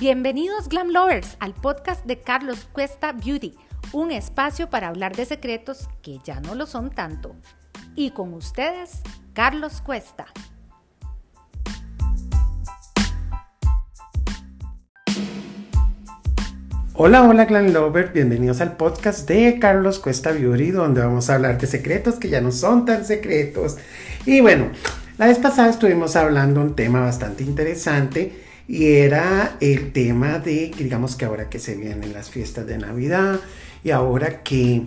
[0.00, 3.54] Bienvenidos Glam Lovers al podcast de Carlos Cuesta Beauty,
[3.92, 7.36] un espacio para hablar de secretos que ya no lo son tanto.
[7.96, 9.02] Y con ustedes,
[9.34, 10.24] Carlos Cuesta.
[16.94, 21.58] Hola, hola Glam Lover, bienvenidos al podcast de Carlos Cuesta Beauty, donde vamos a hablar
[21.58, 23.76] de secretos que ya no son tan secretos.
[24.24, 24.70] Y bueno,
[25.18, 31.16] la vez pasada estuvimos hablando un tema bastante interesante y era el tema de, digamos
[31.16, 33.40] que ahora que se vienen las fiestas de Navidad
[33.82, 34.82] y ahora que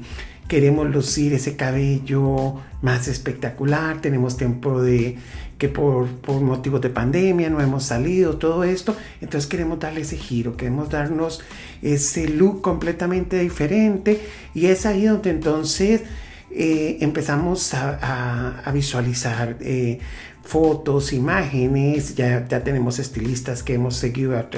[0.47, 5.17] queremos lucir ese cabello más espectacular, tenemos tiempo de
[5.57, 10.15] que por, por motivos de pandemia no hemos salido, todo esto, entonces queremos darle ese
[10.15, 11.41] giro, queremos darnos
[11.81, 14.21] ese look completamente diferente
[14.53, 16.03] y es ahí donde entonces
[16.55, 19.99] eh, empezamos a, visualizar eh,
[20.43, 24.49] fotos, imágenes, ya, ya tenemos estilistas que hemos seguido a,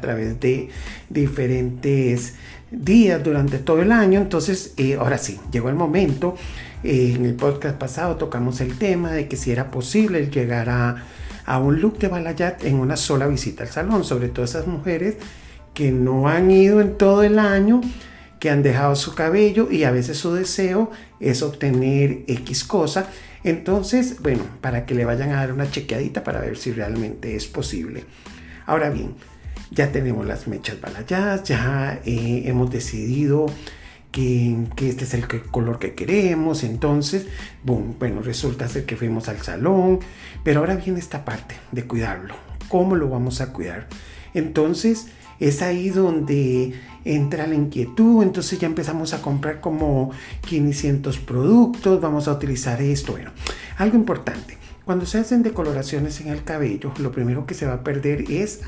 [0.00, 0.70] través de
[1.08, 2.34] diferentes
[2.70, 6.36] días durante todo el año, entonces eh, ahora sí, llegó el momento,
[6.82, 11.04] en el podcast pasado tocamos el tema de que si era posible llegar a,
[11.46, 15.16] a un look de balayat en una sola visita al salón, sobre todo esas mujeres
[15.72, 17.80] que no han ido en todo el año,
[18.44, 23.08] que han dejado su cabello y a veces su deseo es obtener X cosa.
[23.42, 27.46] Entonces, bueno, para que le vayan a dar una chequeadita para ver si realmente es
[27.46, 28.04] posible.
[28.66, 29.14] Ahora bien,
[29.70, 33.46] ya tenemos las mechas balayadas, ya eh, hemos decidido
[34.12, 36.64] que, este es el color que queremos.
[36.64, 37.26] Entonces,
[37.62, 40.00] bueno, resulta ser que fuimos al salón,
[40.42, 42.34] pero ahora viene esta parte de cuidarlo.
[42.68, 43.88] ¿Cómo lo vamos a cuidar?
[44.34, 45.06] Entonces,
[45.40, 46.72] es ahí donde
[47.04, 50.10] entra la inquietud, entonces ya empezamos a comprar como
[50.46, 53.12] 500 productos, vamos a utilizar esto.
[53.12, 53.30] Bueno,
[53.76, 57.84] algo importante, cuando se hacen decoloraciones en el cabello, lo primero que se va a
[57.84, 58.60] perder es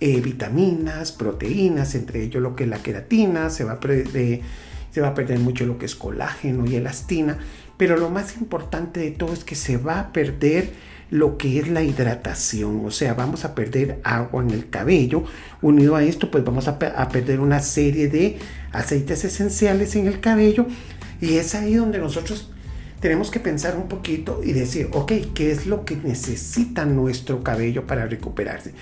[0.00, 5.08] eh, vitaminas, proteínas, entre ellos lo que es la queratina, se va, a se va
[5.08, 7.38] a perder mucho lo que es colágeno y elastina,
[7.76, 10.70] pero lo más importante de todo es que se va a perder
[11.12, 15.24] lo que es la hidratación, o sea, vamos a perder agua en el cabello.
[15.60, 18.38] Unido a esto, pues vamos a, perder una serie de
[18.72, 20.66] aceites esenciales en el cabello
[21.20, 22.50] y es ahí donde nosotros
[23.00, 27.86] tenemos que pensar un poquito y decir, ok, ¿qué es lo que necesita nuestro cabello
[27.86, 28.72] para recuperarse?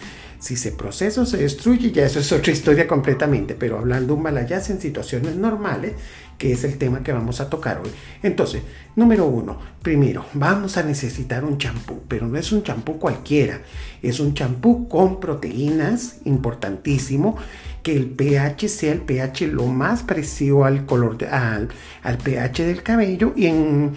[0.40, 4.72] Si ese proceso se destruye, ya eso es otra historia completamente, pero hablando un balayage
[4.72, 5.92] en situaciones normales,
[6.38, 7.90] que es el tema que vamos a tocar hoy.
[8.22, 8.62] Entonces,
[8.96, 13.60] número uno, primero, vamos a necesitar un champú, pero no es un champú cualquiera,
[14.00, 17.36] es un champú con proteínas, importantísimo,
[17.82, 21.68] que el pH sea el pH lo más parecido al color, al,
[22.02, 23.92] al pH del cabello y en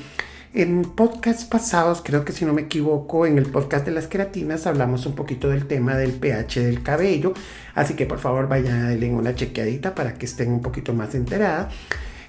[0.54, 4.68] en podcasts pasados, creo que si no me equivoco, en el podcast de las queratinas
[4.68, 7.34] hablamos un poquito del tema del pH del cabello,
[7.74, 11.16] así que por favor vayan a darle una chequeadita para que estén un poquito más
[11.16, 11.74] enteradas.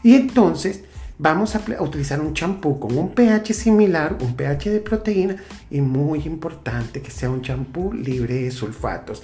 [0.02, 0.84] Y entonces
[1.18, 5.36] vamos a, utilizar un champú con un pH similar, un pH de proteína
[5.70, 9.22] y muy importante que sea un champú libre de sulfatos.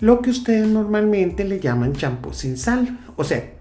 [0.00, 3.55] Lo que ustedes normalmente le llaman champú sin sal, o sea,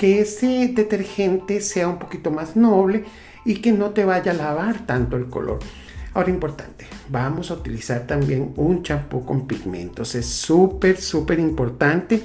[0.00, 3.04] que ese detergente sea un poquito más noble
[3.44, 5.58] y que no te vaya a lavar tanto el color.
[6.14, 10.14] Ahora importante, vamos a utilizar también un champú con pigmentos.
[10.14, 12.22] Es súper, súper importante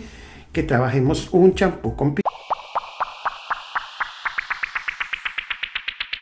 [0.53, 2.25] que trabajemos un champú con pigmentos.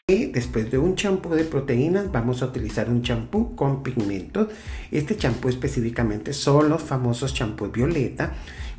[0.08, 4.48] Y después de un champú de proteínas vamos a utilizar un champú con pigmentos.
[4.90, 8.34] Este champú específicamente son los famosos champús violeta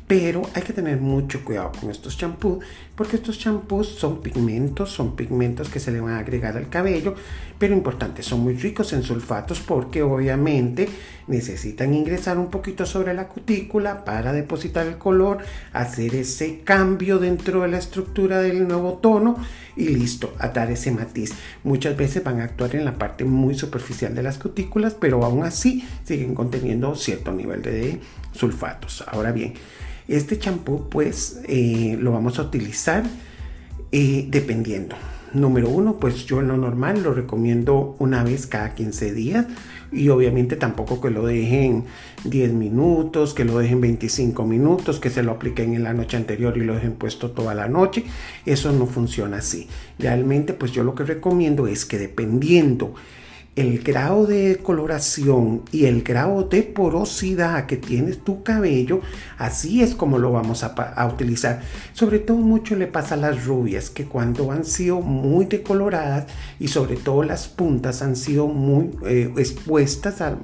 [0.07, 2.63] pero hay que tener mucho cuidado con estos champús
[2.95, 7.15] porque estos champús son pigmentos, son pigmentos que se le van a agregar al cabello,
[7.57, 10.87] pero importante, son muy ricos en sulfatos porque obviamente
[11.27, 15.39] necesitan ingresar un poquito sobre la cutícula para depositar el color,
[15.73, 19.37] hacer ese cambio dentro de la estructura del nuevo tono
[19.75, 21.33] y listo, a dar ese matiz.
[21.63, 25.43] Muchas veces van a actuar en la parte muy superficial de las cutículas, pero aún
[25.43, 27.99] así siguen conteniendo cierto nivel de
[28.31, 29.03] sulfatos.
[29.07, 29.53] Ahora bien,
[30.07, 33.03] este champú pues eh, lo vamos a utilizar
[33.91, 34.95] eh, dependiendo.
[35.33, 39.45] Número uno, pues yo en lo normal lo recomiendo una vez cada 15 días
[39.91, 41.83] y obviamente tampoco que lo dejen
[42.23, 46.57] 10 minutos, que lo dejen 25 minutos, que se lo apliquen en la noche anterior
[46.57, 48.05] y lo dejen puesto toda la noche.
[48.45, 49.67] Eso no funciona así.
[49.99, 52.95] Realmente pues yo lo que recomiendo es que dependiendo
[53.55, 58.99] el grado de coloración y el grado de porosidad que tiene tu cabello,
[59.37, 61.61] así es como lo vamos a, utilizar.
[61.93, 66.25] Sobre todo mucho le pasa a las rubias, que cuando han sido muy decoloradas
[66.59, 70.37] y sobre todo las puntas han sido muy eh, expuestas a...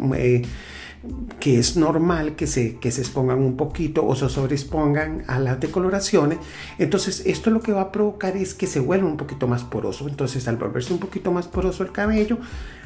[1.40, 5.60] que es normal que se, que se expongan un poquito o se sobreexpongan a las
[5.60, 6.38] decoloraciones.
[6.78, 10.08] Entonces esto lo que va a provocar es que se vuelva un poquito más poroso.
[10.08, 12.38] Entonces al volverse un poquito más poroso el cabello,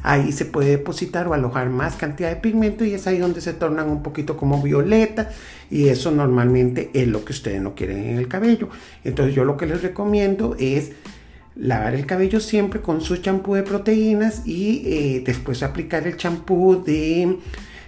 [0.01, 3.53] ahí se puede depositar o alojar más cantidad de pigmento y es ahí donde se
[3.53, 5.29] tornan un poquito como violeta
[5.69, 8.69] y eso normalmente es lo que ustedes no quieren en el cabello.
[9.03, 10.93] Entonces yo lo que les recomiendo es
[11.57, 16.81] lavar el cabello siempre con su champú de proteínas y eh, después aplicar el champú
[16.85, 17.39] de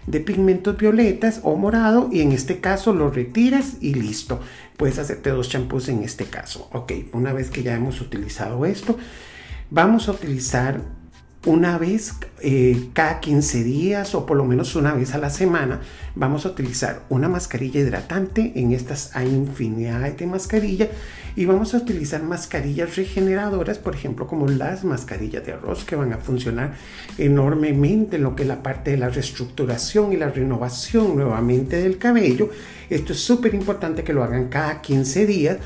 [0.07, 4.39] de pigmentos violetas o morado y en este caso lo retiras y listo.
[4.77, 6.69] Puedes hacerte dos champús en este caso.
[6.71, 8.97] Ok, una vez que ya hemos utilizado esto,
[9.69, 10.81] vamos a utilizar
[11.47, 15.79] una vez eh, cada 15 días o por lo menos una vez a la semana
[16.13, 18.51] vamos a utilizar una mascarilla hidratante.
[18.55, 20.89] En estas hay infinidad de mascarillas
[21.37, 26.11] y vamos a utilizar mascarillas regeneradoras por ejemplo como las mascarillas de arroz que van
[26.11, 26.73] a funcionar
[27.17, 31.97] enormemente en lo que es la parte de la reestructuración y la renovación nuevamente del
[31.97, 32.49] cabello.
[32.89, 35.57] Esto es súper importante que lo hagan cada 15 días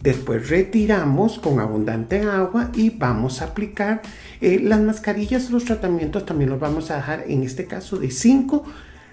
[0.00, 4.00] Después retiramos con abundante agua y vamos a aplicar
[4.40, 8.64] eh, las mascarillas, los tratamientos también los vamos a dejar en este caso de 5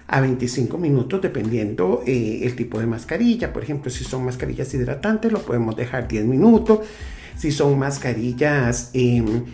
[0.06, 3.52] a 25 minutos dependiendo eh, el tipo de mascarilla.
[3.52, 6.80] Por ejemplo, si son mascarillas hidratantes lo podemos dejar 10 minutos.
[7.36, 9.44] Si son mascarillas em,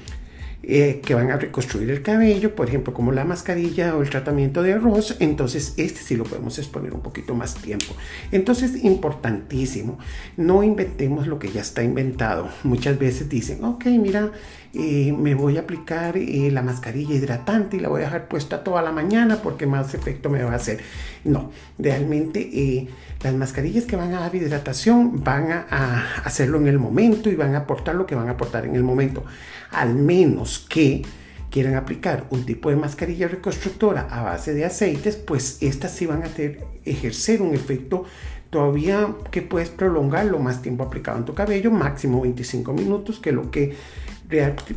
[0.64, 4.62] eh, que van a reconstruir el cabello, por ejemplo, como la mascarilla o el tratamiento
[4.62, 7.96] de arroz, entonces este sí lo podemos exponer un poquito más tiempo.
[8.30, 9.98] Entonces, importantísimo,
[10.36, 12.48] no inventemos lo que ya está inventado.
[12.62, 14.30] Muchas veces dicen, ok, mira,
[14.74, 18.64] eh, me voy a aplicar eh, la mascarilla hidratante y la voy a dejar puesta
[18.64, 20.80] toda la mañana porque más efecto me va a hacer.
[21.24, 22.88] No, realmente
[23.22, 27.54] las mascarillas que van a dar hidratación van a hacerlo en el momento y van
[27.54, 29.24] a aportar lo que van a aportar en el momento
[29.72, 31.02] al menos que
[31.50, 36.22] quieran aplicar un tipo de mascarilla reconstructora a base de aceites, pues estas sí van
[36.22, 38.04] a tener, ejercer un efecto
[38.48, 43.50] todavía que puedes prolongarlo más tiempo aplicado en tu cabello, máximo 25 minutos, que lo
[43.50, 43.76] que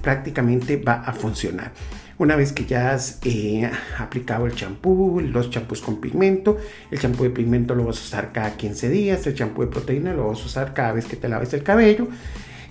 [0.02, 1.72] prácticamente va a funcionar.
[2.18, 3.70] Una vez que ya has eh,
[4.00, 6.58] aplicado el champú, los champús con pigmento,
[6.90, 10.14] el champú de pigmento lo vas a usar cada 15 días, el champú de proteína
[10.14, 12.08] lo vas a usar cada vez que te laves el cabello.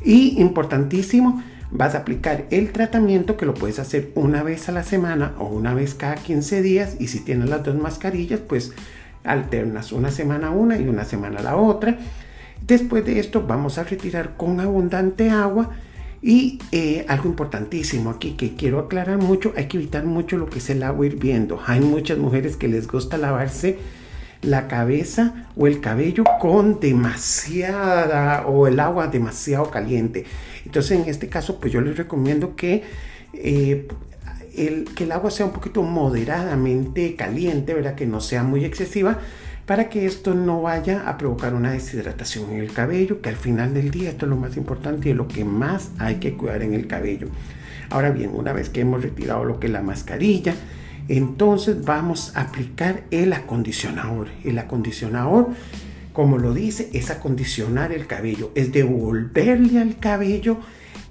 [0.02, 4.82] Y importantísimo, vas a aplicar el tratamiento que lo puedes hacer una vez a la
[4.84, 8.72] semana o una vez cada 15 días y si tienes las dos mascarillas pues
[9.24, 11.98] alternas una semana una y una semana la otra.
[12.66, 15.70] Después de esto vamos a retirar con abundante agua
[16.26, 20.58] y eh, algo importantísimo aquí que quiero aclarar mucho, hay que evitar mucho lo que
[20.58, 21.60] es el agua hirviendo.
[21.66, 23.76] Hay muchas mujeres que les gusta lavarse
[24.40, 30.24] la cabeza o el cabello con demasiada o el agua demasiado caliente.
[30.64, 32.84] Entonces en este caso pues yo les recomiendo que,
[33.34, 33.86] eh,
[34.56, 37.96] el, que el agua sea un poquito moderadamente caliente, ¿verdad?
[37.96, 39.18] Que no sea muy excesiva
[39.66, 43.72] para que esto no vaya a provocar una deshidratación en el cabello, que al final
[43.72, 46.74] del día esto es lo más importante y lo que más hay que cuidar en
[46.74, 47.28] el cabello.
[47.90, 50.54] Ahora bien, una vez que hemos retirado lo que es la mascarilla,
[51.08, 54.28] entonces vamos a aplicar el acondicionador.
[54.42, 55.48] El acondicionador,
[56.12, 60.58] como lo dice, es acondicionar el cabello, es devolverle al cabello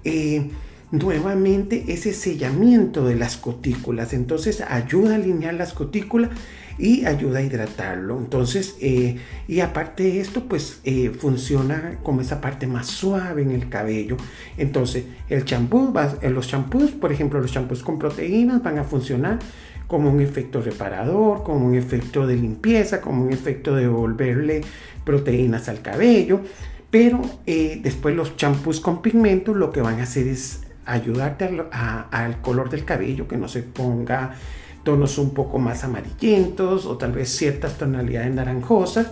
[0.04, 0.50] eh,
[0.92, 4.14] nuevamente ese sellamiento de las cutículas.
[4.14, 6.30] Entonces ayuda a alinear las cutículas
[6.78, 8.18] y ayuda a hidratarlo.
[8.18, 13.52] Entonces, eh, y aparte de esto, pues eh, funciona como esa parte más suave en
[13.52, 14.18] el cabello.
[14.58, 19.40] Entonces, el champú, los champús, por ejemplo, los champús con proteínas van a funcionar
[19.88, 24.62] como un efecto reparador, como un efecto de limpieza, como un efecto de devolverle
[25.04, 26.42] proteínas al cabello.
[26.90, 32.42] Pero eh, después los champús con pigmentos lo que van a hacer es ayudarte al
[32.42, 34.36] color del cabello, que no se ponga
[34.84, 39.08] tonos un poco más amarillentos o tal vez ciertas tonalidades naranjosas.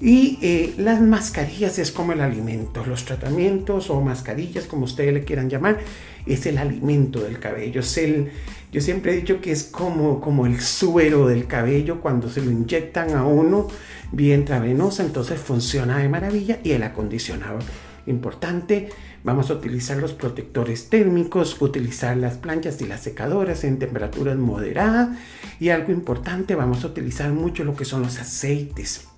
[0.00, 5.24] Y eh, las mascarillas es como el alimento, los tratamientos o mascarillas, como ustedes le
[5.24, 5.78] quieran llamar,
[6.26, 7.80] es el alimento del cabello.
[7.80, 8.30] Es el,
[8.72, 12.50] yo siempre he dicho que es como, como el suero del cabello cuando se lo
[12.50, 13.68] inyectan a uno
[14.12, 17.62] vía intravenosa, entonces funciona de maravilla y el acondicionador.
[18.06, 18.88] Importante,
[19.24, 25.16] vamos a utilizar los protectores térmicos, utilizar las planchas y las secadoras en temperaturas moderadas.
[25.58, 29.08] Y algo importante, vamos a utilizar mucho lo que son los aceites.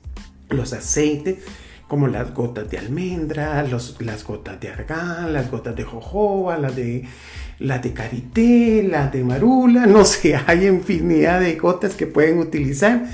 [0.49, 1.39] Los aceites
[1.93, 7.05] como las gotas de almendra, las gotas de argán, las gotas de jojoba, las de,
[7.59, 13.05] las de karité, las de marula, no sé, hay infinidad de gotas que pueden utilizar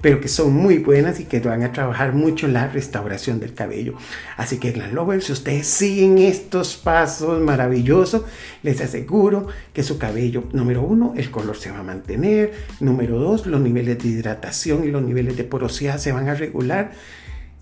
[0.00, 3.94] pero que son muy buenas y que van a trabajar mucho la restauración del cabello.
[4.36, 8.22] Así que Glam Lovers, si ustedes siguen estos pasos maravillosos,
[8.62, 13.46] les aseguro que su cabello, número uno, el color se va a mantener, número dos,
[13.46, 16.92] los niveles de hidratación y los niveles de porosidad se van a regular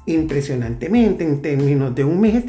[0.07, 2.45] impresionantemente en términos de un mes.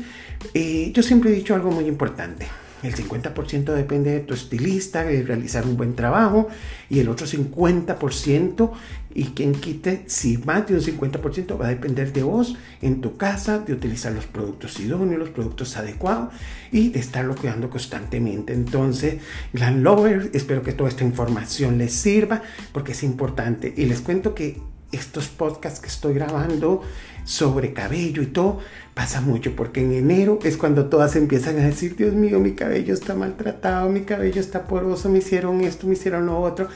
[0.54, 2.48] Eh, yo siempre he dicho algo muy importante.
[2.86, 6.48] El 50% depende de tu estilista, de realizar un buen trabajo,
[6.90, 8.72] y el otro 50%,
[9.14, 13.16] y quien quite, si más de un 50% va a depender de vos en tu
[13.16, 16.34] casa, de utilizar los productos idóneos, los productos adecuados
[16.72, 18.54] y de estarlo cuidando constantemente.
[18.54, 19.22] Entonces,
[19.54, 22.42] Glam Lover, espero que toda esta información les sirva
[22.74, 23.74] porque es importante.
[23.78, 24.58] Y les cuento que
[24.92, 26.82] estos podcasts que estoy grabando
[27.26, 28.60] sobre cabello y todo,
[28.94, 32.94] pasa mucho porque en enero es cuando todas empiezan a decir, Dios mío, mi cabello
[32.94, 36.70] está maltratado, mi cabello está poroso, me hicieron esto, me hicieron lo otro.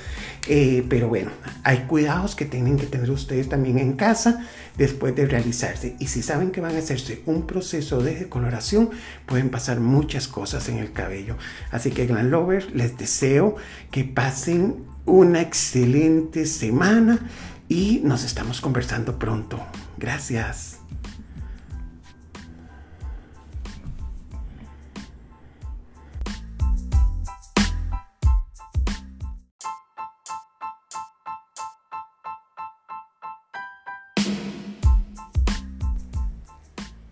[0.47, 1.29] Eh, pero bueno,
[1.63, 5.95] hay cuidados que tienen que tener ustedes también en casa después de realizarse.
[5.99, 8.89] Y si saben que van a hacerse un proceso de decoloración,
[9.27, 11.37] pueden pasar muchas cosas en el cabello.
[11.71, 13.55] Así que Glam Lover, les deseo
[13.91, 17.19] que pasen una excelente semana
[17.69, 19.59] y nos estamos conversando pronto.
[19.97, 20.79] Gracias.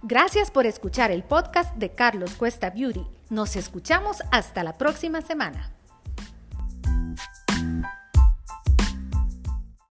[0.01, 3.05] Gracias por escuchar el podcast de Carlos Cuesta Beauty.
[3.29, 5.76] Nos escuchamos hasta la próxima semana.